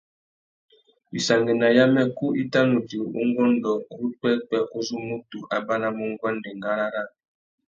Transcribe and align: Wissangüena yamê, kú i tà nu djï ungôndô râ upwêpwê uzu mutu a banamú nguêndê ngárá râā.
Wissangüena 1.11 1.67
yamê, 1.77 2.03
kú 2.17 2.25
i 2.41 2.43
tà 2.51 2.59
nu 2.69 2.77
djï 2.85 2.97
ungôndô 3.21 3.73
râ 3.87 3.95
upwêpwê 4.07 4.57
uzu 4.77 4.97
mutu 5.07 5.37
a 5.55 5.57
banamú 5.67 6.03
nguêndê 6.13 6.49
ngárá 6.57 6.85
râā. 6.95 7.11